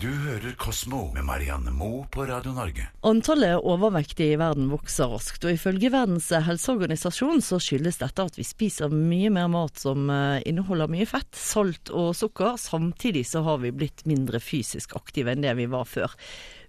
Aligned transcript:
Du 0.00 0.08
hører 0.08 0.54
Kosmo 0.56 1.10
med 1.12 1.26
Marianne 1.28 1.68
Moe 1.76 2.06
på 2.08 2.24
Radio 2.24 2.54
Norge. 2.56 2.86
Antallet 3.04 3.60
overvektige 3.68 4.32
i 4.32 4.38
verden 4.40 4.70
vokser 4.72 5.10
raskt, 5.12 5.44
og 5.44 5.52
ifølge 5.52 5.90
Verdens 5.92 6.30
helseorganisasjon 6.32 7.42
så 7.44 7.58
skyldes 7.60 8.00
dette 8.00 8.24
at 8.24 8.38
vi 8.40 8.46
spiser 8.48 8.88
mye 8.88 9.28
mer 9.34 9.50
mat 9.52 9.76
som 9.82 10.08
eh, 10.08 10.40
inneholder 10.48 10.88
mye 10.88 11.04
fett, 11.10 11.28
salt 11.36 11.92
og 11.92 12.14
sukker. 12.16 12.56
Samtidig 12.56 13.26
så 13.28 13.44
har 13.44 13.60
vi 13.60 13.74
blitt 13.76 14.06
mindre 14.08 14.40
fysisk 14.40 14.96
aktive 14.96 15.34
enn 15.34 15.44
det 15.44 15.52
vi 15.60 15.68
var 15.68 15.84
før. 15.84 16.16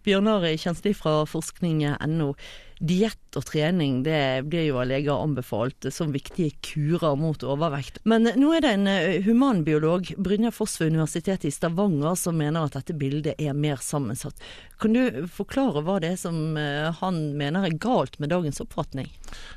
Bjørnar 0.03 0.49
Kjensli 0.59 0.91
fra 0.97 1.21
forskning.no. 1.23 2.33
Diett 2.81 3.37
og 3.37 3.45
trening 3.45 3.99
det 4.01 4.41
blir 4.49 4.65
jo 4.65 4.79
av 4.81 4.87
leger 4.89 5.13
anbefalt 5.21 5.85
som 5.93 6.11
viktige 6.11 6.55
kurer 6.65 7.13
mot 7.19 7.43
overvekt. 7.45 7.99
Men 8.09 8.25
nå 8.25 8.49
er 8.57 8.63
det 8.65 8.71
en 8.73 8.89
eh, 8.89 9.21
humanbiolog, 9.21 10.09
Brynjar 10.17 10.55
Foss 10.55 10.79
ved 10.81 10.95
Universitetet 10.95 11.45
i 11.47 11.53
Stavanger, 11.53 12.17
som 12.17 12.39
mener 12.41 12.65
at 12.65 12.79
dette 12.79 12.95
bildet 12.97 13.37
er 13.37 13.53
mer 13.53 13.77
sammensatt. 13.85 14.41
Kan 14.81 14.95
du 14.97 15.27
forklare 15.29 15.83
hva 15.85 15.99
det 16.01 16.15
er 16.15 16.19
som 16.19 16.57
eh, 16.57 16.89
han 17.03 17.19
mener 17.37 17.67
er 17.67 17.77
galt 17.77 18.17
med 18.17 18.33
dagens 18.33 18.63
oppfatning? 18.63 19.11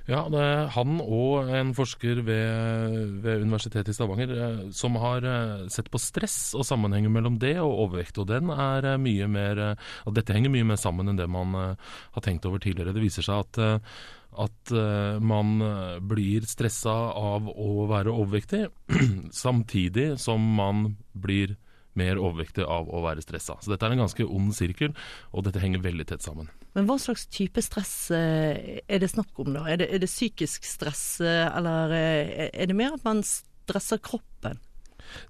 Ja, 0.05 0.27
det 0.29 0.45
er 0.45 0.69
han 0.77 1.01
og 1.01 1.49
en 1.49 1.73
forsker 1.75 2.21
ved, 2.29 3.17
ved 3.25 3.47
Universitetet 3.49 3.95
i 3.95 3.97
Stavanger 3.97 4.37
eh, 4.37 4.63
som 4.77 5.01
har 5.01 5.25
sett 5.73 5.89
på 5.91 6.03
stress 6.03 6.53
og 6.55 6.69
sammenhengen 6.69 7.13
mellom 7.15 7.41
det 7.41 7.57
og 7.63 7.87
overvekt. 7.89 8.21
Og 8.21 8.29
den 8.29 8.53
er 8.53 8.93
mye 9.01 9.33
mer, 9.33 9.65
at 9.81 10.15
dette 10.15 10.37
henger 10.37 10.53
mye 10.53 10.69
mer 10.75 10.79
sammen 10.81 11.09
enn 11.09 11.19
det 11.19 11.31
man 11.31 11.57
har 11.57 12.23
tenkt 12.23 12.45
over 12.47 12.61
tidligere. 12.61 12.93
Det 12.95 13.03
viser 13.03 13.14
viser 13.15 13.29
seg 13.29 13.45
at, 13.45 13.59
eh, 13.59 13.99
at 14.45 14.73
eh, 14.75 15.21
man 15.23 15.61
eh, 15.63 16.01
blir 16.03 16.47
stressa 16.47 16.95
av 17.15 17.49
å 17.49 17.87
være 17.91 18.13
overvektig, 18.13 18.67
samtidig 19.45 20.19
som 20.19 20.41
man 20.41 20.97
blir 21.13 21.57
mer 21.95 22.19
overvektig 22.19 22.65
av 22.67 22.89
å 22.91 23.05
være 23.05 23.23
stressa. 23.23 23.55
Så 23.63 23.71
dette 23.71 23.87
er 23.87 23.95
en 23.95 24.03
ganske 24.03 24.25
ond 24.27 24.51
sirkel, 24.57 24.91
og 25.31 25.45
dette 25.47 25.63
henger 25.63 25.85
veldig 25.85 26.09
tett 26.11 26.25
sammen. 26.27 26.49
Men 26.75 26.89
hva 26.89 26.97
slags 26.99 27.29
type 27.31 27.63
stress 27.63 28.11
er 28.11 28.99
det 28.99 29.13
snakk 29.13 29.31
om 29.39 29.53
da? 29.55 29.63
Er 29.71 29.79
det, 29.79 29.87
er 29.95 30.03
det 30.03 30.11
psykisk 30.11 30.67
stress, 30.67 31.21
eller 31.23 31.95
er 31.95 32.67
det 32.67 32.75
mer 32.75 32.97
at 32.97 33.07
man 33.07 33.23
stresser 33.23 34.03
kroppen? 34.03 34.59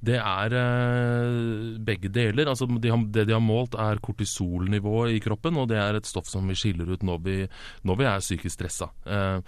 Det 0.04 0.18
er 0.18 0.56
eh, 0.58 1.78
begge 1.84 2.10
deler. 2.12 2.50
Altså, 2.50 2.68
de 2.68 2.92
har, 2.92 3.06
det 3.14 3.26
de 3.28 3.36
har 3.36 3.44
målt 3.44 3.76
er 3.80 4.02
kortisolnivået 4.04 5.16
i 5.16 5.22
kroppen, 5.24 5.58
og 5.60 5.68
det 5.70 5.80
er 5.80 5.98
et 5.98 6.08
stoff 6.08 6.28
som 6.30 6.46
vi 6.50 6.58
skiller 6.58 6.94
ut 6.94 7.06
når 7.06 7.24
vi, 7.24 7.38
når 7.84 8.00
vi 8.00 8.08
er 8.10 8.24
psykisk 8.24 8.58
stressa. 8.58 8.90
Eh, 9.06 9.40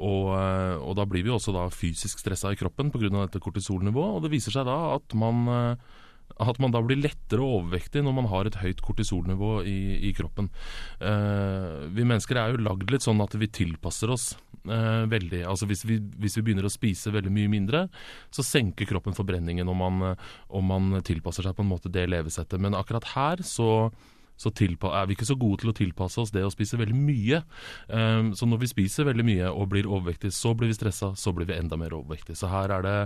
og, 0.00 0.30
eh, 0.36 0.76
og, 0.78 0.94
da 0.98 1.08
blir 1.08 1.26
vi 1.26 1.34
også 1.34 1.54
da 1.56 1.66
fysisk 1.72 2.22
stressa 2.22 2.52
i 2.52 2.60
kroppen 2.60 2.92
pga. 2.92 3.10
dette 3.12 3.42
kortisolnivået, 3.42 4.16
og 4.16 4.24
det 4.24 4.32
viser 4.34 4.54
seg 4.54 4.68
da 4.68 4.78
at 4.96 5.14
man 5.18 5.44
at 6.40 6.58
man 6.62 6.72
da 6.72 6.80
blir 6.84 7.00
lettere 7.00 7.44
overvektig 7.44 8.02
når 8.04 8.14
man 8.16 8.28
har 8.30 8.48
et 8.48 8.58
høyt 8.62 8.80
kortisolnivå 8.84 9.62
i, 9.68 9.78
i 10.08 10.12
kroppen. 10.16 10.48
Eh, 11.02 11.88
vi 11.92 12.06
mennesker 12.06 12.38
er 12.40 12.54
jo 12.54 12.62
lagd 12.64 12.92
litt 12.92 13.04
sånn 13.04 13.20
at 13.24 13.36
vi 13.38 13.50
tilpasser 13.52 14.12
oss 14.14 14.32
eh, 14.68 15.02
veldig. 15.10 15.42
Altså 15.48 15.68
hvis 15.70 15.84
vi, 15.88 15.98
hvis 16.22 16.38
vi, 16.38 16.46
begynner 16.46 16.68
å 16.68 16.72
spise 16.72 17.12
veldig 17.14 17.32
mye 17.34 17.50
mindre, 17.52 17.84
så 18.30 18.44
senker 18.46 18.88
kroppen 18.90 19.16
forbrenningen 19.16 19.68
om 19.68 19.84
man, 19.84 20.16
om 20.48 20.72
man 20.74 21.04
tilpasser 21.06 21.46
seg 21.46 21.56
på 21.56 21.66
en 21.66 21.72
måte 21.72 21.92
det 21.92 22.08
levesettet. 22.10 22.60
Men 22.62 22.78
akkurat 22.78 23.12
her 23.14 23.46
så 23.46 23.90
så 24.42 24.50
er 24.50 25.06
vi 25.06 25.14
ikke 25.14 25.28
så 25.28 25.36
gode 25.38 25.62
til 25.62 25.70
å 25.70 25.76
tilpasse 25.76 26.20
oss 26.20 26.32
det 26.34 26.42
å 26.44 26.50
spise 26.52 26.78
veldig 26.80 26.96
mye. 26.96 27.42
Um, 27.88 28.32
så 28.34 28.48
når 28.48 28.62
vi 28.64 28.70
spiser 28.72 29.06
veldig 29.06 29.26
mye 29.26 29.50
og 29.50 29.68
blir 29.70 29.86
overvektige, 29.86 30.34
så 30.34 30.54
blir 30.58 30.72
vi 30.72 30.78
stressa, 30.78 31.12
så 31.18 31.34
blir 31.36 31.46
vi 31.46 31.58
enda 31.58 31.78
mer 31.78 31.94
overvektige. 31.94 32.38
Så 32.38 32.50
her 32.50 32.72
er 32.74 32.86
det, 32.86 32.96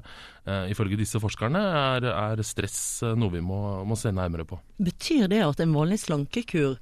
uh, 0.48 0.64
ifølge 0.72 0.98
disse 1.00 1.20
forskerne, 1.22 1.60
er, 1.60 2.08
er 2.12 2.44
stress 2.46 2.78
noe 3.18 3.34
vi 3.34 3.44
må, 3.44 3.60
må, 3.84 3.98
se 3.98 4.12
nærmere 4.14 4.46
på. 4.48 4.60
Betyr 4.82 5.28
det 5.32 5.42
at 5.44 5.60
en 5.62 5.76
vanlig 5.76 6.00
slankekur 6.06 6.78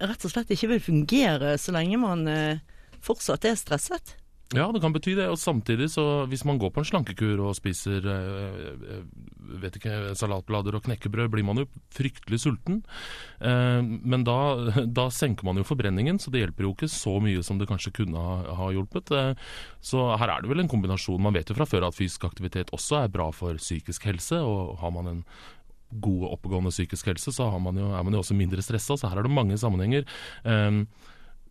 rett 0.00 0.24
og 0.24 0.32
slett 0.32 0.52
ikke 0.54 0.70
vil 0.74 0.84
fungere 0.84 1.56
så 1.60 1.74
lenge 1.76 2.00
man 2.00 2.24
uh, 2.30 2.78
fortsatt 3.04 3.46
er 3.48 3.58
stresset? 3.58 4.16
Ja, 4.50 4.64
det 4.74 4.80
kan 4.82 4.90
bety 4.90 5.14
det. 5.14 5.28
Og 5.30 5.38
samtidig, 5.38 5.92
så 5.92 6.24
hvis 6.26 6.42
man 6.48 6.58
går 6.58 6.72
på 6.74 6.82
en 6.82 6.88
slankekur 6.88 7.38
og 7.38 7.54
spiser 7.54 8.02
øh, 8.02 9.04
vet 9.62 9.76
ikke, 9.78 10.14
salatblader 10.18 10.74
og 10.74 10.82
knekkebrød, 10.88 11.28
blir 11.30 11.46
man 11.46 11.60
jo 11.62 11.68
fryktelig 11.94 12.40
sulten. 12.42 12.80
Eh, 13.38 13.78
men 13.82 14.24
da, 14.26 14.38
da, 14.98 15.06
senker 15.14 15.46
man 15.46 15.60
jo 15.60 15.66
forbrenningen, 15.66 16.18
så 16.18 16.32
det 16.34 16.42
hjelper 16.42 16.66
jo 16.66 16.74
ikke 16.74 16.90
så 16.90 17.16
mye 17.22 17.44
som 17.46 17.60
det 17.60 17.68
kanskje 17.70 17.94
kunne 18.00 18.24
ha, 18.58 18.72
hjulpet. 18.74 19.14
Eh, 19.14 19.54
så 19.86 20.08
her 20.18 20.34
er 20.34 20.42
det 20.42 20.50
vel 20.50 20.64
en 20.64 20.72
kombinasjon. 20.72 21.22
Man 21.22 21.38
vet 21.38 21.50
jo 21.50 21.58
fra 21.58 21.68
før 21.68 21.86
at 21.86 21.98
fysisk 21.98 22.26
aktivitet 22.26 22.74
også 22.76 23.04
er 23.04 23.14
bra 23.14 23.30
for 23.34 23.60
psykisk 23.60 24.10
helse. 24.10 24.42
og 24.42 24.78
har 24.82 24.90
man 24.94 25.14
en 25.14 25.22
god 25.90 26.28
oppegående 26.34 26.70
psykisk 26.70 27.06
helse, 27.10 27.32
så 27.34 27.48
man 27.58 27.78
jo, 27.78 27.90
er 27.94 28.02
man 28.02 28.14
jo 28.14 28.20
også 28.22 28.34
mindre 28.38 28.62
stressa. 28.62 28.98
Så 28.98 29.10
her 29.10 29.18
er 29.18 29.26
det 29.26 29.34
mange 29.34 29.58
sammenhenger. 29.58 30.06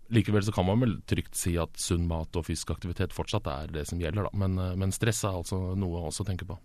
Likevel 0.10 0.44
så 0.46 0.54
kan 0.56 0.66
man 0.66 0.82
vel 0.82 0.96
trygt 1.10 1.38
si 1.38 1.54
at 1.62 1.78
sunn 1.78 2.08
mat 2.10 2.34
og 2.40 2.48
fysisk 2.48 2.74
aktivitet 2.74 3.14
fortsatt 3.14 3.48
er 3.52 3.74
det 3.74 3.86
som 3.90 4.02
gjelder, 4.02 4.26
da. 4.26 4.34
Men, 4.34 4.58
eh, 4.58 4.76
men 4.80 4.94
stress 4.96 5.24
er 5.24 5.38
altså 5.38 5.76
noe 5.78 6.02
å 6.02 6.10
også 6.10 6.26
tenke 6.26 6.48
på. 6.50 6.58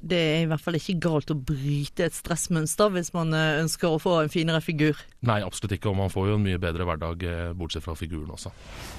Det 0.00 0.18
er 0.18 0.38
i 0.42 0.48
hvert 0.50 0.62
fall 0.64 0.76
ikke 0.78 0.96
galt 0.98 1.30
å 1.30 1.36
bryte 1.36 2.06
et 2.08 2.16
stressmønster 2.16 2.90
hvis 2.94 3.12
man 3.14 3.32
eh, 3.36 3.60
ønsker 3.60 3.92
å 3.92 4.00
få 4.02 4.16
en 4.22 4.32
finere 4.32 4.62
figur? 4.64 4.98
Nei, 5.28 5.40
absolutt 5.46 5.76
ikke, 5.76 5.92
og 5.92 6.00
man 6.00 6.12
får 6.12 6.30
jo 6.30 6.38
en 6.38 6.44
mye 6.44 6.60
bedre 6.60 6.88
hverdag 6.88 7.24
eh, 7.28 7.52
bortsett 7.56 7.84
fra 7.84 7.96
figuren 7.98 8.32
også. 8.34 8.52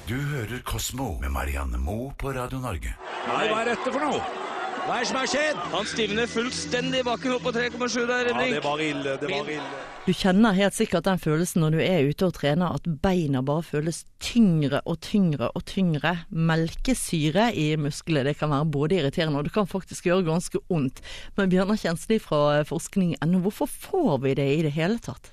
Du 0.08 0.16
hører 0.16 0.62
Kosmo 0.66 1.12
med 1.22 1.34
Marianne 1.34 1.78
Moe 1.82 2.14
på 2.18 2.34
Radio 2.34 2.62
Norge. 2.62 2.96
Nei, 3.28 3.44
hva 3.50 3.62
er 3.62 3.74
dette 3.74 3.92
for 3.92 4.02
noe? 4.02 4.50
Hva 4.82 4.96
er 4.98 5.04
det 5.04 5.08
som 5.12 5.16
har 5.20 5.28
skjedd? 5.30 5.58
Han 5.70 5.84
stivner 5.86 6.26
fullstendig 6.26 7.00
i 7.00 7.06
bakken 7.06 7.36
opp 7.36 7.44
på 7.46 7.52
3,7 7.54 8.00
der, 8.08 8.30
Henrik. 8.32 8.48
Ja, 8.50 8.56
det 8.56 8.62
var 8.64 8.80
ille. 8.82 9.12
Det 9.20 9.28
var 9.30 9.50
ille. 9.54 9.82
Du 10.02 10.10
kjenner 10.10 10.56
helt 10.56 10.74
sikkert 10.74 11.06
den 11.06 11.20
følelsen 11.22 11.62
når 11.62 11.76
du 11.76 11.82
er 11.84 12.08
ute 12.10 12.26
og 12.26 12.34
trener, 12.34 12.74
at 12.74 12.88
beina 13.04 13.44
bare 13.46 13.62
føles 13.62 14.00
tyngre 14.18 14.80
og 14.82 14.98
tyngre 15.06 15.52
og 15.54 15.62
tyngre. 15.70 16.16
Melkesyre 16.34 17.52
i 17.54 17.68
musklene, 17.78 18.24
det 18.26 18.40
kan 18.40 18.50
være 18.50 18.66
både 18.74 18.98
irriterende 18.98 19.38
og 19.38 19.46
det 19.46 19.54
kan 19.54 19.70
faktisk 19.70 20.10
gjøre 20.10 20.26
ganske 20.26 20.64
vondt. 20.66 20.98
Men 21.38 21.54
Bjørnar 21.54 21.78
Kjensli 21.78 22.18
fra 22.18 22.64
forskning.no, 22.66 23.44
hvorfor 23.46 23.70
får 23.70 24.18
vi 24.26 24.34
det 24.42 24.48
i 24.56 24.66
det 24.66 24.74
hele 24.74 24.98
tatt? 24.98 25.30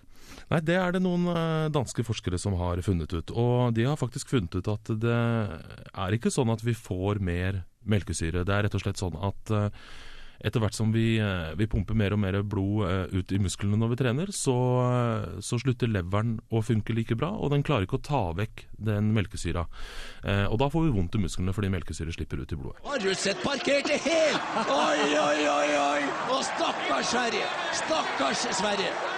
Nei, 0.50 0.62
Det 0.66 0.76
er 0.82 0.96
det 0.96 1.04
noen 1.06 1.30
eh, 1.30 1.70
danske 1.74 2.06
forskere 2.06 2.40
som 2.42 2.58
har 2.60 2.82
funnet 2.86 3.14
ut. 3.14 3.34
Og 3.38 3.74
de 3.78 3.86
har 3.86 4.00
faktisk 4.00 4.34
funnet 4.34 4.58
ut 4.58 4.70
at 4.72 4.94
det 5.02 5.18
er 5.94 6.18
ikke 6.18 6.34
sånn 6.34 6.54
at 6.54 6.66
vi 6.66 6.78
får 6.78 7.22
mer 7.22 7.64
melkesyre. 7.90 8.46
Det 8.46 8.56
er 8.56 8.66
rett 8.66 8.78
og 8.78 8.82
slett 8.82 9.02
sånn 9.02 9.18
at 9.22 9.54
eh, 9.54 9.68
etter 10.40 10.64
hvert 10.64 10.74
som 10.74 10.90
vi, 10.96 11.20
eh, 11.22 11.52
vi, 11.60 11.68
pumper 11.70 11.98
mer 12.00 12.16
og 12.16 12.22
mer 12.24 12.40
blod 12.48 13.14
ut 13.14 13.34
i 13.36 13.42
musklene 13.44 13.78
når 13.78 13.92
vi 13.92 14.00
trener, 14.00 14.32
så, 14.34 14.56
så, 15.44 15.60
slutter 15.62 15.92
leveren 15.92 16.38
å 16.50 16.64
funke 16.66 16.96
like 16.98 17.18
bra, 17.20 17.30
og 17.36 17.52
den 17.54 17.66
klarer 17.68 17.86
ikke 17.86 18.00
å 18.00 18.08
ta 18.10 18.24
vekk 18.40 18.66
den 18.90 19.12
melkesyra. 19.14 19.68
Og 20.48 20.58
da 20.64 20.72
får 20.72 20.88
vi 20.88 20.96
vondt 20.96 21.20
i 21.20 21.24
musklene 21.28 21.54
fordi 21.54 21.74
melkesyre 21.76 22.16
slipper 22.16 22.42
ut 22.42 22.56
i 22.56 22.62
blodet. 22.64 22.82
Har 22.88 23.04
du 23.04 23.12
sett 23.14 23.44
parkert 23.46 23.92
det 23.92 24.00
helt? 24.08 24.50
Oi, 24.66 25.14
oi, 25.14 25.40
oi! 25.60 25.70
oi! 25.84 26.12
Og 26.32 26.44
stakkars 26.56 27.14
Sverige! 27.14 27.48
Stakkars 27.84 28.48
Sverige! 28.64 29.09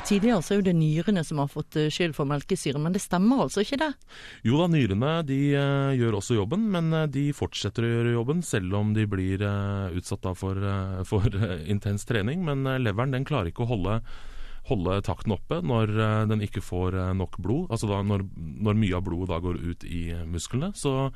Tidligere 0.00 0.40
så 0.40 0.56
er 0.56 0.62
det 0.64 0.72
nyrene 0.72 1.20
som 1.26 1.42
har 1.42 1.50
fått 1.52 1.76
eh, 1.76 1.90
skyld 1.92 2.14
for 2.16 2.28
melkesyre, 2.28 2.80
men 2.80 2.94
det 2.94 3.02
stemmer 3.04 3.44
altså 3.44 3.60
ikke 3.60 3.78
det? 3.82 3.90
Jo 4.46 4.62
da, 4.62 4.68
nyrene 4.72 5.10
de 5.28 5.38
uh, 5.52 5.92
gjør 5.98 6.16
også 6.16 6.38
jobben, 6.38 6.64
men 6.72 6.88
uh, 6.96 7.04
de 7.12 7.26
fortsetter 7.36 7.84
å 7.84 7.90
gjøre 7.90 8.14
jobben 8.14 8.40
selv 8.46 8.78
om 8.78 8.94
de 8.96 9.04
blir 9.10 9.44
utsatt 9.92 10.24
for, 10.38 10.58
for 11.08 11.26
intens 11.68 12.06
trening. 12.08 12.44
Men 12.46 12.64
leveren 12.80 13.12
den 13.12 13.26
klarer 13.28 13.50
ikke 13.50 13.66
å 13.66 13.72
holde, 13.74 13.98
holde 14.70 14.98
takten 15.04 15.34
oppe 15.34 15.58
når 15.60 15.92
den 16.30 16.44
ikke 16.46 16.62
får 16.64 16.96
nok 17.18 17.36
blod. 17.42 17.68
Altså 17.74 17.90
da, 17.90 18.00
når, 18.06 18.24
når, 18.36 18.78
mye 18.78 18.96
av 18.96 19.04
blodet 19.08 19.32
da 19.34 19.40
går 19.44 19.58
ut 19.60 19.84
i 19.88 20.04
musklene. 20.30 20.70
Så 20.78 21.10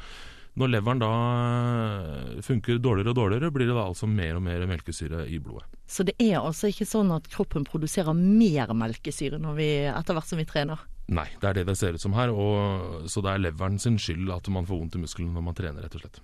når 0.57 0.73
leveren 0.73 1.03
da 1.03 1.13
eh, 1.13 2.43
funker 2.45 2.81
dårligere 2.81 3.13
og 3.13 3.19
dårligere, 3.19 3.53
blir 3.53 3.69
det 3.69 3.77
da 3.77 3.85
altså 3.85 4.09
mer 4.09 4.39
og 4.39 4.45
mer 4.47 4.65
melkesyre 4.69 5.27
i 5.29 5.41
blodet. 5.43 5.69
Så 5.87 6.07
det 6.07 6.17
er 6.23 6.41
altså 6.41 6.71
ikke 6.73 6.89
sånn 6.89 7.13
at 7.15 7.29
kroppen 7.31 7.67
produserer 7.69 8.17
mer 8.17 8.73
melkesyre 8.75 9.41
når 9.43 9.59
vi, 9.59 9.71
etter 9.93 10.17
hvert 10.17 10.31
som 10.31 10.41
vi 10.41 10.49
trener? 10.49 10.81
Nei, 11.07 11.27
det 11.39 11.47
er 11.47 11.59
det 11.61 11.67
det 11.69 11.77
ser 11.79 11.95
ut 11.95 12.03
som 12.03 12.17
her. 12.17 12.33
Og, 12.35 13.07
så 13.11 13.23
det 13.23 13.31
er 13.31 13.45
leveren 13.45 13.77
sin 13.79 13.99
skyld 14.01 14.33
at 14.35 14.49
man 14.51 14.67
får 14.67 14.81
vondt 14.81 14.97
i 14.99 15.03
musklene 15.05 15.37
når 15.37 15.45
man 15.47 15.59
trener, 15.59 15.85
rett 15.85 15.95
og 15.95 16.03
slett. 16.03 16.19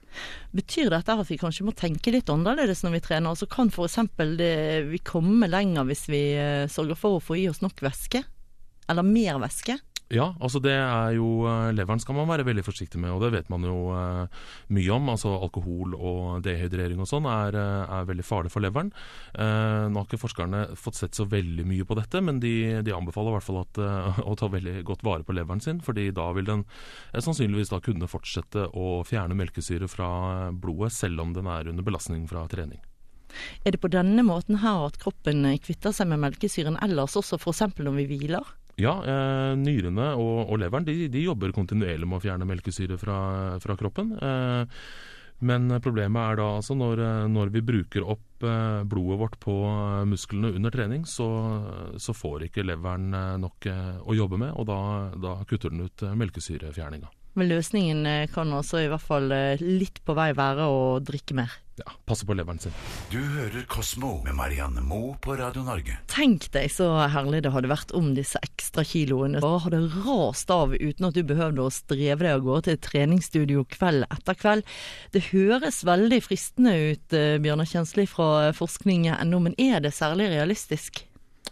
Betyr 0.56 0.90
dette 0.90 1.14
at 1.14 1.30
vi 1.30 1.38
kanskje 1.38 1.68
må 1.68 1.76
tenke 1.78 2.14
litt 2.14 2.32
annerledes 2.32 2.82
når 2.82 2.96
vi 2.96 3.04
trener? 3.04 3.30
Altså 3.30 3.46
kan 3.52 3.70
f.eks. 3.70 4.00
vi 4.90 5.02
komme 5.06 5.50
lenger 5.50 5.86
hvis 5.86 6.08
vi 6.10 6.24
eh, 6.34 6.66
sørger 6.72 6.98
for 6.98 7.18
å 7.18 7.22
få 7.22 7.38
i 7.38 7.46
oss 7.52 7.62
nok 7.62 7.84
væske? 7.84 8.24
Eller 8.90 9.06
mer 9.06 9.38
væske? 9.44 9.78
Ja, 10.12 10.26
altså 10.44 10.60
det 10.60 10.74
er 10.76 11.14
jo 11.16 11.46
eh, 11.48 11.70
Leveren 11.72 12.00
skal 12.02 12.16
man 12.18 12.28
være 12.28 12.44
veldig 12.44 12.64
forsiktig 12.66 13.00
med, 13.00 13.14
og 13.14 13.22
det 13.24 13.30
vet 13.32 13.48
man 13.52 13.64
jo 13.64 13.76
eh, 13.96 14.42
mye 14.76 14.90
om. 14.92 15.08
Altså 15.08 15.32
Alkohol 15.38 15.96
og 15.96 16.42
dehydrering 16.44 17.00
og 17.00 17.08
sånn 17.08 17.28
er, 17.30 17.56
eh, 17.56 17.94
er, 17.96 18.08
veldig 18.10 18.26
farlig 18.26 18.52
for 18.52 18.64
leveren. 18.64 18.92
Eh, 19.32 19.88
nå 19.88 19.96
har 19.96 20.08
ikke 20.08 20.20
forskerne 20.20 20.62
fått 20.76 21.00
sett 21.00 21.16
så 21.16 21.24
veldig 21.32 21.64
mye 21.68 21.88
på 21.88 21.96
dette, 21.96 22.20
men 22.20 22.42
de, 22.44 22.52
de 22.84 22.92
anbefaler 22.92 23.32
i 23.32 23.36
hvert 23.38 23.48
fall 23.48 23.62
at, 23.62 23.80
uh, 23.80 24.20
å 24.30 24.36
ta 24.36 24.50
veldig 24.52 24.82
godt 24.88 25.04
vare 25.06 25.24
på 25.24 25.36
leveren 25.36 25.64
sin, 25.64 25.80
fordi 25.84 26.10
da 26.12 26.28
vil 26.36 26.48
den 26.48 26.66
sannsynligvis 27.16 27.72
da 27.72 27.80
kunne 27.84 28.10
fortsette 28.10 28.68
å 28.76 29.00
fjerne 29.08 29.38
melkesyre 29.38 29.88
fra 29.88 30.12
blodet, 30.52 30.92
selv 30.92 31.24
om 31.24 31.32
den 31.36 31.48
er 31.48 31.72
under 31.72 31.86
belastning 31.86 32.26
fra 32.28 32.44
trening. 32.52 32.82
Er 33.64 33.72
det 33.72 33.80
på 33.80 33.88
denne 33.88 34.20
måten 34.26 34.60
her 34.60 34.90
at 34.90 34.98
kroppen 35.00 35.46
kvitter 35.64 35.94
seg 35.96 36.10
med 36.10 36.20
melkesyren 36.20 36.76
ellers, 36.84 37.16
også 37.16 37.40
f.eks. 37.40 37.64
når 37.80 38.02
vi 38.02 38.10
hviler? 38.12 38.52
Ja, 38.80 38.96
eh, 39.04 39.54
nyrene 39.60 40.12
og, 40.16 40.48
og 40.48 40.60
leveren 40.62 40.86
de, 40.88 41.08
de, 41.12 41.24
jobber 41.26 41.52
kontinuerlig 41.52 42.08
med 42.08 42.20
å 42.20 42.24
fjerne 42.24 42.48
melkesyre 42.48 42.96
fra, 43.00 43.18
fra 43.62 43.76
kroppen. 43.78 44.14
Eh, 44.16 44.84
men 45.42 45.66
problemet 45.82 46.22
er 46.22 46.38
da 46.38 46.48
altså 46.60 46.76
når, 46.78 47.02
når 47.32 47.50
vi 47.52 47.64
bruker 47.66 48.06
opp 48.14 48.46
eh, 48.46 48.82
blodet 48.88 49.18
vårt 49.24 49.40
på 49.42 49.56
eh, 49.66 50.04
musklene 50.08 50.52
under 50.54 50.72
trening, 50.74 51.02
så, 51.08 51.26
så 51.98 52.14
får 52.14 52.46
ikke 52.46 52.64
leveren 52.68 53.10
eh, 53.18 53.32
nok 53.42 53.66
å 54.06 54.16
jobbe 54.16 54.38
med, 54.44 54.54
og 54.54 54.70
da, 54.70 54.78
da 55.18 55.34
kutter 55.50 55.74
den 55.74 55.88
ut 55.88 56.06
melkesyrefjerninga. 56.22 57.10
Men 57.38 57.48
løsningen 57.48 58.06
eh, 58.06 58.28
kan 58.32 58.52
også 58.52 58.82
i 58.82 58.88
hvert 58.92 59.04
fall 59.04 59.32
eh, 59.32 59.60
litt 59.62 60.02
på 60.04 60.16
vei 60.16 60.32
være 60.36 60.68
å 60.68 60.82
drikke 61.04 61.36
mer. 61.38 61.54
Ja, 61.82 61.92
passe 62.06 62.26
på 62.28 62.34
leveren 62.36 62.60
sin. 62.62 62.74
Du 63.10 63.18
hører 63.18 63.64
Kosmo 63.70 64.12
med 64.22 64.36
Marianne 64.38 64.82
Moe 64.86 65.16
på 65.22 65.34
Radio 65.38 65.64
Norge. 65.66 65.96
Tenk 66.12 66.46
deg 66.54 66.70
så 66.70 66.88
herlig 67.10 67.42
det 67.42 67.52
hadde 67.54 67.70
vært 67.72 67.94
om 67.98 68.12
disse 68.14 68.38
ekstra 68.44 68.84
kiloene 68.86 69.42
bare 69.42 69.64
hadde 69.64 69.82
rast 70.04 70.52
av 70.54 70.76
uten 70.76 71.08
at 71.08 71.18
du 71.18 71.22
behøvde 71.26 71.66
å 71.66 71.72
streve 71.74 72.22
deg 72.22 72.36
av 72.36 72.44
gårde 72.46 72.66
til 72.68 72.76
et 72.76 72.84
treningsstudio 72.86 73.64
kveld 73.72 74.06
etter 74.08 74.38
kveld. 74.38 74.66
Det 75.14 75.24
høres 75.32 75.82
veldig 75.88 76.20
fristende 76.22 76.76
ut, 76.92 77.06
eh, 77.18 77.38
Bjørnar 77.42 77.68
Kjensli 77.68 78.06
fra 78.06 78.52
forskning.no, 78.56 79.42
men 79.42 79.58
er 79.58 79.82
det 79.82 79.94
særlig 79.96 80.30
realistisk? 80.36 81.02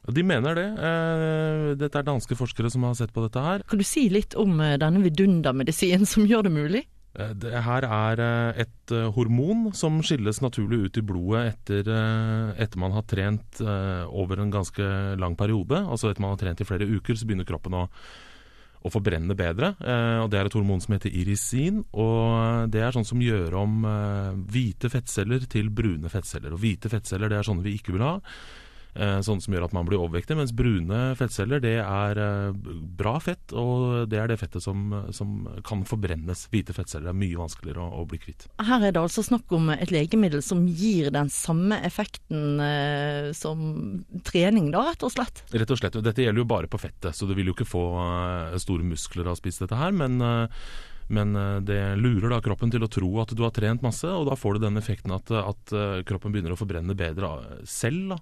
De 0.08 0.22
mener 0.24 0.56
det. 0.56 0.68
Eh, 0.78 1.66
dette 1.80 1.98
er 1.98 2.06
danske 2.06 2.38
forskere 2.38 2.70
som 2.72 2.86
har 2.86 2.94
sett 2.98 3.12
på 3.12 3.24
dette 3.26 3.42
her. 3.42 3.66
Kan 3.68 3.82
du 3.82 3.86
si 3.86 4.06
litt 4.12 4.36
om 4.38 4.60
eh, 4.62 4.78
denne 4.80 5.02
vidundermedisinen 5.04 6.08
som 6.08 6.26
gjør 6.28 6.48
det 6.48 6.54
mulig? 6.54 6.86
Eh, 7.18 7.34
det 7.42 7.62
her 7.66 7.86
er 7.86 8.22
et 8.64 8.94
hormon 9.16 9.70
som 9.76 10.00
skilles 10.04 10.40
naturlig 10.42 10.84
ut 10.86 11.00
i 11.00 11.04
blodet 11.06 11.44
etter, 11.52 11.90
etter, 12.56 12.80
man 12.80 12.94
har 12.96 13.06
trent 13.10 13.60
over 13.62 14.40
en 14.40 14.50
ganske 14.50 14.88
lang 15.20 15.36
periode. 15.38 15.78
Altså 15.78 16.10
etter 16.10 16.24
man 16.24 16.34
har 16.34 16.42
trent 16.42 16.62
i 16.62 16.66
flere 16.66 16.88
uker, 16.88 17.14
så 17.14 17.28
begynner 17.28 17.46
kroppen 17.48 17.76
å, 17.78 17.84
å 18.80 18.90
forbrenne 18.90 19.36
bedre. 19.38 19.74
og 20.24 20.30
Det 20.32 20.40
er 20.40 20.48
et 20.48 20.56
hormon 20.58 20.82
som 20.82 20.96
heter 20.96 21.14
irisin. 21.14 21.84
og 21.92 22.66
Det 22.72 22.82
er 22.82 22.96
sånn 22.96 23.06
som 23.06 23.22
gjør 23.22 23.54
om 23.62 23.86
hvite 24.50 24.90
fettceller 24.90 25.46
til 25.50 25.70
brune 25.70 26.10
fettceller. 26.10 26.56
Og 26.56 26.64
Hvite 26.64 26.90
fettceller 26.90 27.30
det 27.30 27.38
er 27.38 27.46
sånne 27.46 27.66
vi 27.66 27.76
ikke 27.78 27.94
vil 27.94 28.08
ha. 28.08 28.16
Eh, 28.94 29.20
sånn 29.22 29.38
som 29.42 29.54
gjør 29.54 29.68
at 29.68 29.74
man 29.76 29.86
blir 29.86 30.00
overvektig. 30.00 30.36
Mens 30.38 30.52
brune 30.56 30.98
fettceller 31.18 31.62
det 31.62 31.76
er 31.82 32.20
eh, 32.20 32.70
bra 32.98 33.16
fett, 33.22 33.54
og 33.54 34.10
det 34.10 34.18
er 34.18 34.32
det 34.32 34.40
fettet 34.40 34.64
som, 34.64 34.90
som 35.14 35.46
kan 35.66 35.84
forbrennes. 35.88 36.46
Hvite 36.50 36.74
fettceller 36.76 37.12
er 37.12 37.20
mye 37.20 37.38
vanskeligere 37.38 37.84
å, 37.84 38.02
å, 38.02 38.06
bli 38.10 38.20
kvitt. 38.22 38.48
Her 38.58 38.88
er 38.88 38.94
det 38.96 39.02
altså 39.02 39.24
snakk 39.26 39.52
om 39.56 39.70
et 39.74 39.94
legemiddel 39.94 40.42
som 40.44 40.66
gir 40.66 41.12
den 41.14 41.30
samme 41.32 41.78
effekten 41.86 42.62
eh, 42.64 43.30
som 43.36 44.02
trening, 44.26 44.70
da, 44.74 44.84
rett 44.90 45.06
og 45.06 45.14
slett? 45.14 45.44
Rett 45.54 45.70
og 45.70 45.80
slett. 45.80 46.00
Dette 46.02 46.26
gjelder 46.26 46.42
jo 46.42 46.50
bare 46.50 46.70
på 46.70 46.80
fettet, 46.80 47.14
så 47.16 47.28
du 47.28 47.36
vil 47.38 47.52
jo 47.52 47.56
ikke 47.56 47.68
få 47.68 47.84
eh, 48.02 48.60
store 48.62 48.86
muskler 48.86 49.28
av 49.28 49.36
å 49.36 49.40
spise 49.40 49.66
dette 49.66 49.78
her. 49.78 49.94
men 49.94 50.18
men 51.10 51.34
det 51.66 51.80
lurer 51.98 52.30
da 52.30 52.38
kroppen 52.44 52.70
til 52.70 52.86
å 52.86 52.90
tro 52.90 53.10
at 53.22 53.34
du 53.34 53.42
har 53.42 53.52
trent 53.54 53.82
masse, 53.82 54.06
og 54.06 54.28
da 54.30 54.38
får 54.38 54.56
du 54.56 54.64
den 54.64 54.78
effekten 54.80 55.12
at, 55.12 55.30
at 55.34 55.74
kroppen 56.06 56.32
begynner 56.32 56.54
å 56.54 56.60
forbrenne 56.60 56.94
bedre 56.96 57.34
selv. 57.68 58.14
Da. 58.14 58.20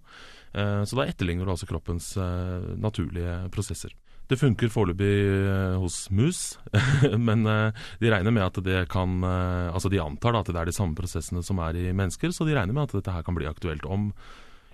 Eh, 0.52 0.82
så 0.85 0.96
da 0.96 1.06
etterligner 1.08 1.46
du 1.46 1.52
altså 1.52 1.69
kroppens 1.69 2.14
eh, 2.17 2.75
naturlige 2.81 3.49
prosesser. 3.55 3.94
Det 4.29 4.37
funker 4.37 4.73
foreløpig 4.73 5.12
eh, 5.49 5.76
hos 5.81 6.08
mus, 6.12 6.58
men 7.29 7.46
de 7.46 8.12
regner 8.12 8.35
med 8.35 8.44
at 8.44 8.61
det 8.64 8.82
kan 8.93 9.23
Altså 9.25 9.88
de 9.93 10.02
antar 10.02 10.34
da 10.34 10.43
at 10.43 10.50
det 10.52 10.61
er 10.61 10.69
de 10.69 10.76
samme 10.76 10.96
prosessene 10.99 11.43
som 11.44 11.61
er 11.64 11.79
i 11.81 11.88
mennesker, 11.93 12.32
så 12.32 12.46
de 12.49 12.56
regner 12.56 12.76
med 12.76 12.88
at 12.88 12.99
dette 12.99 13.14
her 13.14 13.25
kan 13.25 13.37
bli 13.38 13.49
aktuelt 13.49 13.88
om 13.88 14.11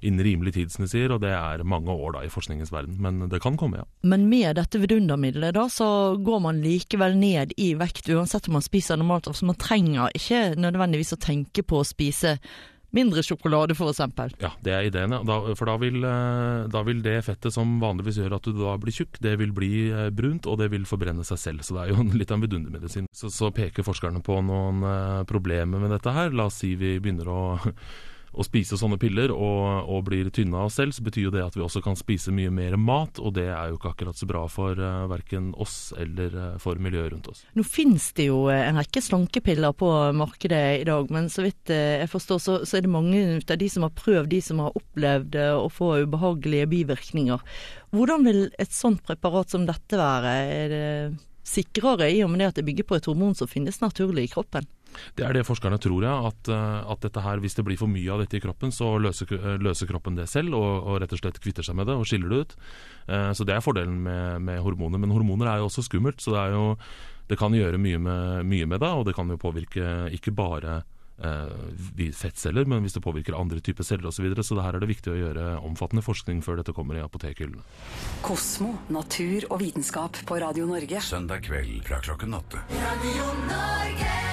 innen 0.04 0.24
rimelig 0.26 0.54
tid, 0.58 0.72
som 0.72 0.84
de 0.84 0.90
sier, 0.92 1.12
og 1.14 1.22
det 1.24 1.32
er 1.34 1.64
mange 1.68 1.92
år 1.92 2.18
da 2.18 2.24
i 2.24 2.32
forskningens 2.32 2.72
verden. 2.74 2.98
Men 3.02 3.24
det 3.32 3.40
kan 3.44 3.58
komme, 3.60 3.82
ja. 3.82 3.88
Men 4.06 4.28
med 4.30 4.58
dette 4.58 4.80
vidundermiddelet 4.82 5.56
da, 5.56 5.66
så 5.72 5.88
går 6.20 6.44
man 6.44 6.62
likevel 6.64 7.16
ned 7.18 7.56
i 7.60 7.72
vekt 7.78 8.10
uansett 8.12 8.48
om 8.50 8.58
man 8.58 8.66
spiser 8.66 9.00
normalt. 9.00 9.30
Så 9.32 9.48
man 9.48 9.58
trenger 9.60 10.14
ikke 10.14 10.54
nødvendigvis 10.60 11.16
å 11.16 11.20
tenke 11.20 11.64
på 11.66 11.80
å 11.80 11.88
spise 11.88 12.38
mindre 12.94 13.24
sjokolade 13.26 13.74
f.eks. 13.74 14.00
Ja, 14.38 14.52
det 14.62 14.74
er 14.74 14.86
ideen. 14.88 15.14
Da, 15.26 15.38
for 15.58 15.68
da 15.68 15.76
vil, 15.82 15.98
eh, 16.06 16.66
da 16.70 16.84
vil, 16.86 17.02
det 17.04 17.18
fettet 17.26 17.54
som 17.54 17.76
vanligvis 17.82 18.20
gjør 18.22 18.36
at 18.38 18.46
du 18.46 18.54
da 18.60 18.76
blir 18.80 18.94
tjukk, 18.94 19.18
det 19.24 19.34
vil 19.40 19.54
bli 19.56 19.72
eh, 19.90 20.10
brunt, 20.14 20.46
og 20.50 20.60
det 20.62 20.70
vil 20.72 20.86
forbrenne 20.88 21.26
seg 21.26 21.40
selv. 21.42 21.66
Så 21.66 21.76
det 21.76 21.84
er 21.84 21.94
jo 21.94 22.06
litt 22.20 22.30
av 22.30 22.38
en 22.38 22.46
vidundermedisin. 22.46 23.10
Så, 23.14 23.32
så 23.34 23.50
peker 23.54 23.86
forskerne 23.86 24.22
på 24.24 24.38
noen 24.46 24.82
eh, 24.88 25.22
problemer 25.30 25.82
med 25.82 25.94
dette 25.96 26.14
her. 26.14 26.34
La 26.34 26.48
oss 26.50 26.62
si 26.62 26.74
vi 26.78 26.96
begynner 27.02 27.30
å 27.30 27.40
å 28.34 28.44
spise 28.46 28.78
sånne 28.78 28.98
piller 29.00 29.32
og, 29.34 29.88
og, 29.88 30.02
blir 30.08 30.28
tynne 30.34 30.58
av 30.58 30.68
oss 30.68 30.78
selv, 30.80 30.94
så 30.96 31.04
betyr 31.06 31.28
jo 31.28 31.32
det 31.34 31.44
at 31.44 31.56
vi 31.56 31.64
også 31.64 31.82
kan 31.84 31.96
spise 31.98 32.34
mye 32.34 32.52
mer 32.54 32.76
mat, 32.80 33.20
og 33.22 33.36
det 33.38 33.46
er 33.48 33.70
jo 33.70 33.78
ikke 33.78 33.92
akkurat 33.94 34.18
så 34.18 34.28
bra 34.28 34.44
for 34.50 34.78
uh, 34.78 35.04
eh, 35.04 35.06
verken 35.10 35.52
oss 35.60 35.92
eller 36.00 36.36
uh, 36.36 36.46
for 36.62 36.80
miljøet 36.82 37.12
rundt 37.14 37.30
oss. 37.30 37.44
Nå 37.56 37.64
finnes 37.66 38.10
det 38.18 38.28
jo 38.28 38.44
eh, 38.52 38.64
en 38.68 38.80
rekke 38.80 39.02
slankepiller 39.04 39.76
på 39.78 39.90
markedet 40.16 40.62
i 40.80 40.86
dag, 40.88 41.10
men 41.14 41.30
så 41.32 41.46
vidt 41.46 41.72
jeg 41.74 42.08
forstår 42.12 42.42
så, 42.42 42.56
så 42.66 42.78
er 42.78 42.84
det 42.84 42.92
mange 42.92 43.22
av 43.40 43.58
de 43.60 43.68
som 43.70 43.86
har 43.86 43.94
prøvd, 43.96 44.30
de 44.32 44.40
som 44.44 44.62
har 44.62 44.76
opplevd 44.78 45.38
å 45.54 45.68
få 45.72 45.90
ubehagelige 46.04 46.68
bivirkninger. 46.70 47.42
Hvordan 47.94 48.26
vil 48.26 48.42
et 48.60 48.74
sånt 48.74 49.04
preparat 49.06 49.54
som 49.54 49.66
dette 49.68 49.98
være? 49.98 50.34
Er 50.54 50.72
det 50.72 50.88
sikrere 51.44 52.08
i 52.10 52.22
og 52.24 52.32
med 52.32 52.40
det 52.40 52.50
at 52.50 52.58
det 52.58 52.66
bygger 52.66 52.88
på 52.88 52.98
et 52.98 53.08
hormon 53.08 53.36
som 53.36 53.50
finnes 53.50 53.80
naturlig 53.82 54.28
i 54.28 54.32
kroppen? 54.32 54.66
Det 55.16 55.26
er 55.26 55.36
det 55.36 55.44
forskerne 55.46 55.78
tror, 55.82 56.06
ja. 56.06 56.14
At, 56.28 56.50
eh, 56.50 56.92
at, 56.92 57.02
dette 57.04 57.24
her, 57.24 57.42
hvis 57.42 57.56
det 57.58 57.66
blir 57.66 57.80
for 57.80 57.90
mye 57.90 58.12
av 58.12 58.24
dette 58.24 58.38
i 58.38 58.42
kroppen, 58.44 58.72
så 58.74 58.94
løser, 59.02 59.30
eh, 59.36 59.58
løser 59.62 59.90
kroppen 59.90 60.18
det 60.18 60.28
selv 60.30 60.56
og, 60.58 60.70
og, 60.84 61.00
rett 61.02 61.12
og 61.14 61.20
slett 61.20 61.40
kvitter 61.42 61.66
seg 61.66 61.78
med 61.78 61.90
det 61.90 61.98
og 61.98 62.06
skiller 62.08 62.32
det 62.32 62.40
ut. 62.44 62.56
Eh, 63.08 63.30
så 63.36 63.46
det 63.46 63.56
er 63.56 63.64
fordelen 63.64 64.00
med, 64.06 64.42
med, 64.44 64.62
hormoner. 64.64 65.02
Men 65.02 65.14
hormoner 65.14 65.52
er 65.52 65.62
jo 65.62 65.68
også 65.70 65.86
skummelt, 65.88 66.22
så 66.24 66.36
det, 66.36 66.42
er 66.46 66.56
jo, 66.56 66.66
det 67.30 67.40
kan 67.40 67.54
gjøre 67.54 67.80
mye 67.80 68.00
med, 68.00 68.50
mye 68.50 68.68
med 68.70 68.84
det. 68.84 68.92
Og 68.92 69.06
det 69.08 69.16
kan 69.18 69.30
jo 69.30 69.40
påvirke 69.40 70.10
ikke 70.14 70.34
bare 70.34 70.82
eh, 71.22 72.10
fettceller, 72.12 72.64
men 72.64 72.84
hvis 72.84 72.96
det 72.96 73.04
påvirker 73.04 73.36
andre 73.38 73.60
typer 73.60 73.86
celler 73.86 74.08
osv. 74.08 74.18
Så, 74.18 74.26
videre, 74.26 74.46
så 74.46 74.58
her 74.62 74.76
er 74.76 74.84
det 74.84 74.90
viktig 74.90 75.12
å 75.12 75.18
gjøre 75.18 75.48
omfattende 75.66 76.04
forskning 76.04 76.42
før 76.44 76.60
dette 76.60 76.74
kommer 76.76 76.98
i 76.98 77.04
apotekhyllene. 77.04 77.64
Kosmo, 78.24 78.74
natur 78.94 79.48
og 79.50 79.60
vitenskap 79.62 80.24
på 80.26 80.40
Radio 80.42 80.68
Norge. 80.70 81.02
Søndag 81.04 81.46
kveld 81.48 81.82
fra 81.88 82.02
klokken 82.04 82.38
åtte. 82.40 82.62
Radio 82.80 83.34
Norge. 83.48 84.23